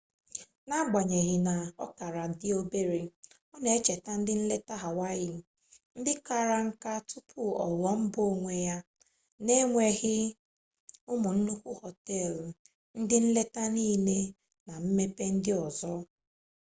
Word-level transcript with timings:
n'agbanyeghị 0.67 1.37
na 1.47 1.55
ọ 1.85 1.85
kara 1.97 2.23
dị 2.39 2.49
obere 2.59 3.01
ọ 3.53 3.55
na-echeta 3.63 4.11
ndị 4.19 4.33
nleta 4.41 4.75
hawaii 4.83 5.35
ndị 5.99 6.11
kara 6.27 6.57
nka 6.67 6.93
tupu 7.09 7.41
ọ 7.63 7.65
ghụọ 7.79 7.91
mba 8.03 8.21
onwe 8.31 8.53
ya 8.67 8.77
na-enweghị 9.45 10.15
ụmụ 11.11 11.29
nnukwu 11.35 11.71
họteelụ 11.81 12.45
ndị 12.99 13.17
nleta 13.27 13.63
niile 13.73 14.17
na 14.67 14.73
mmepe 14.83 15.23
ndị 15.35 15.51
ọzọ 15.65 15.91